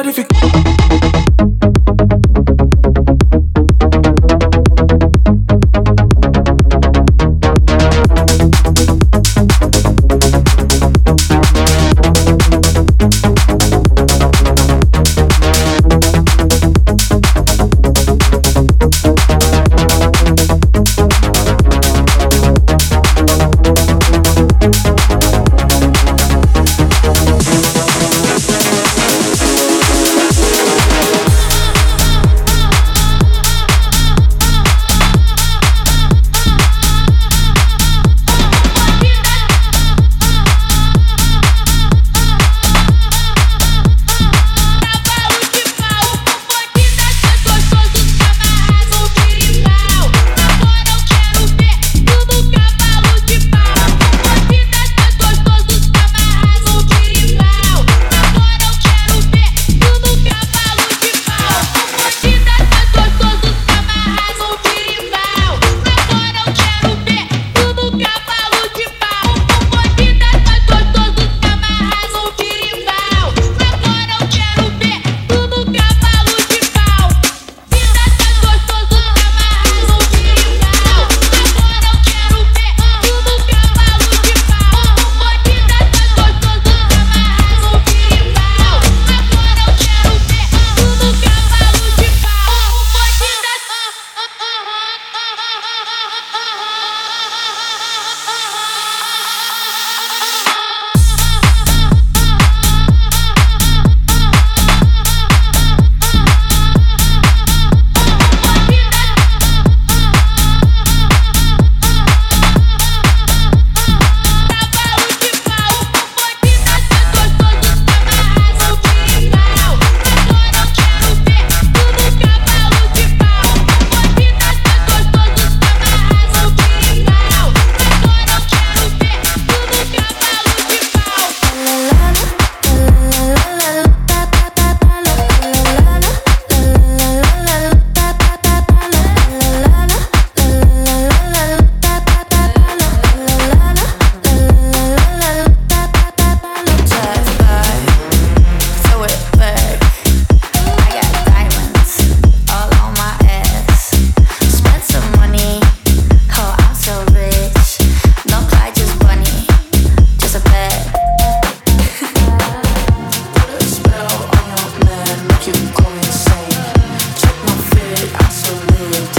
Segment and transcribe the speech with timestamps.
[0.00, 0.29] But if you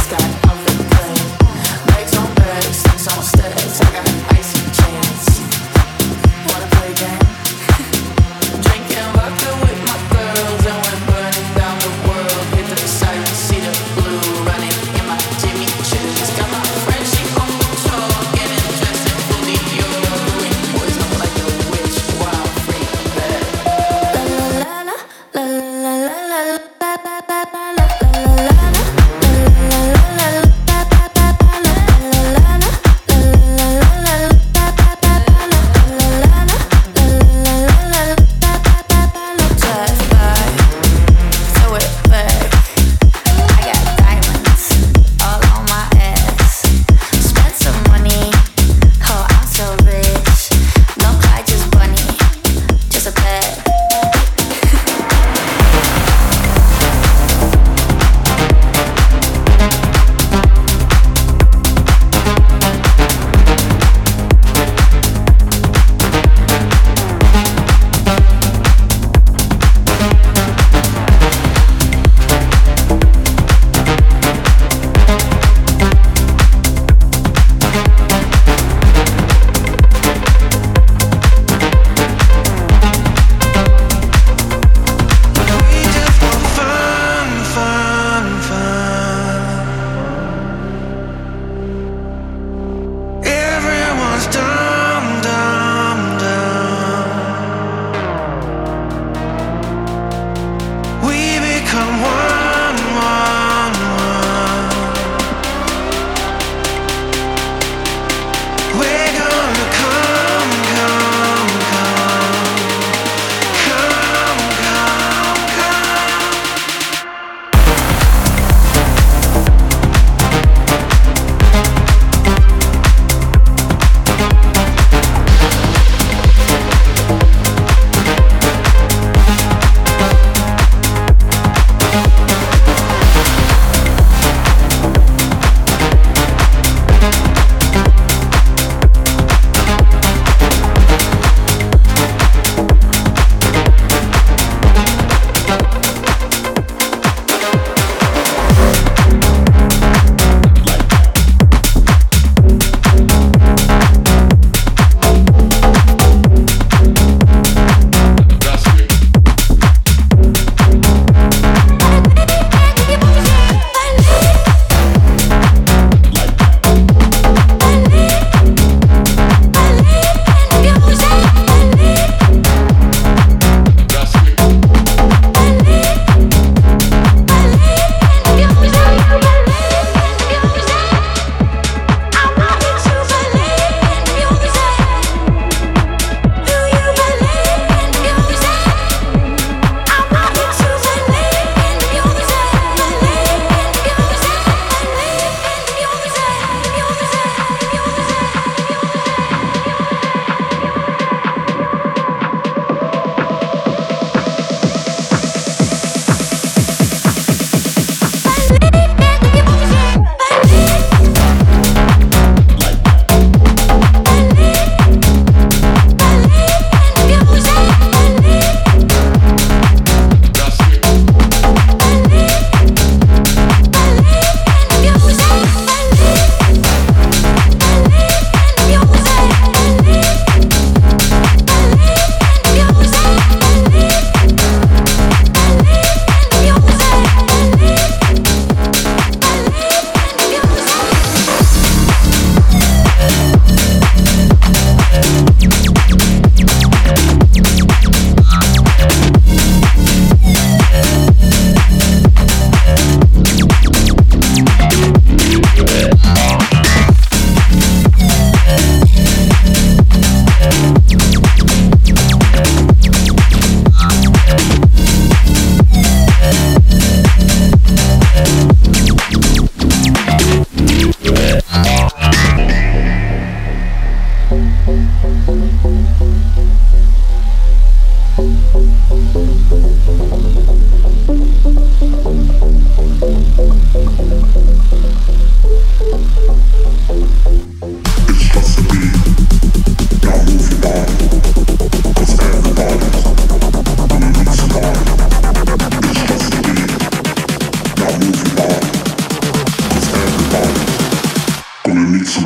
[0.00, 0.47] sky.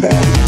[0.00, 0.41] bad.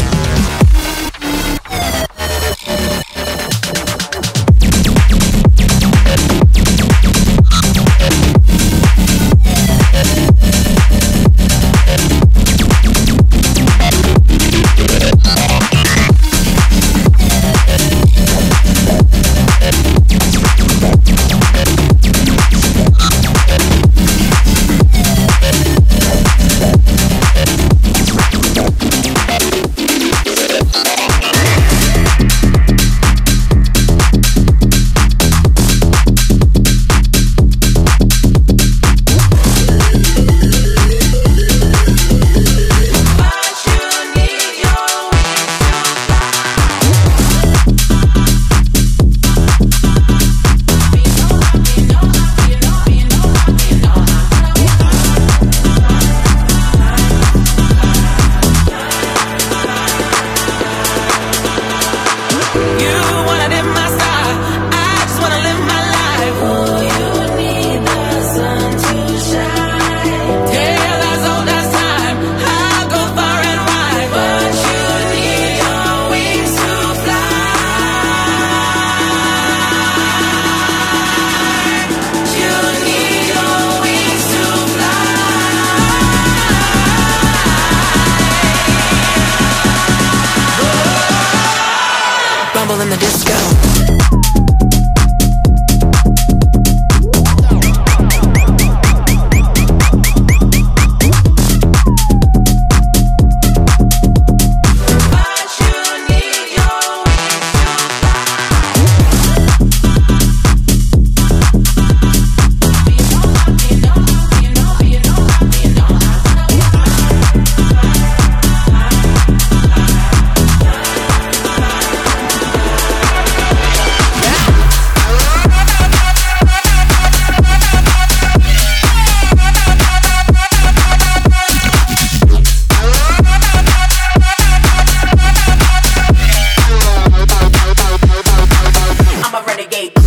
[139.55, 140.04] renegade.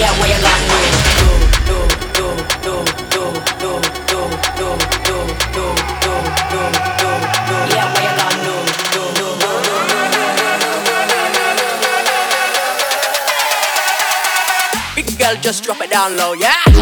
[0.00, 0.16] yeah.
[0.30, 0.70] Yeah.
[14.96, 16.79] Big girl, just drop it down low, yeah.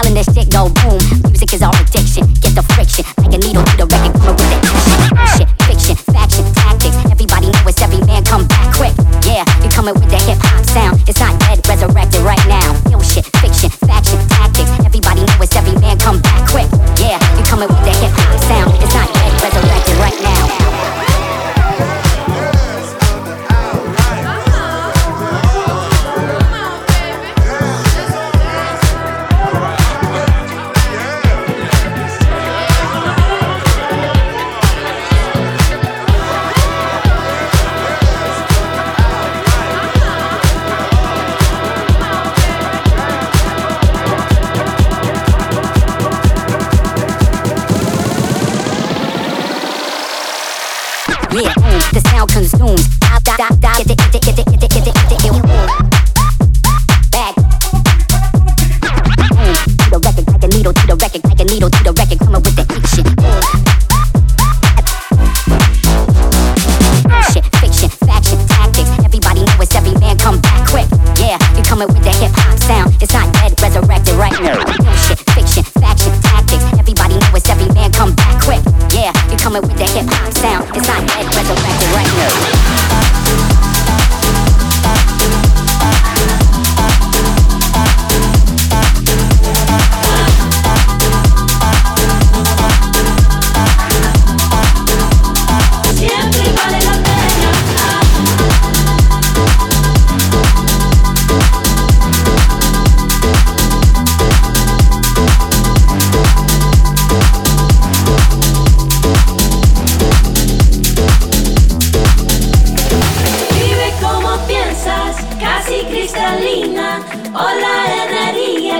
[0.00, 0.98] island, this shit go boom.
[1.30, 1.99] Music is all addictive.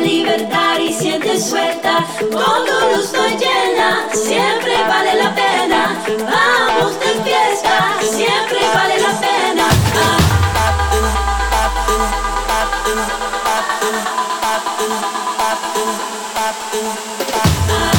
[0.00, 2.06] libertad y siente suelta.
[2.18, 5.98] Con tu luz no llena, siempre vale la pena.
[6.06, 9.68] Vamos de fiesta, siempre vale la pena.
[17.72, 17.89] Ah.